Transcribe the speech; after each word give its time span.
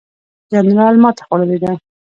جنرال 0.51 0.95
ماته 1.03 1.21
خوړلې 1.27 1.57
ده. 1.63 1.71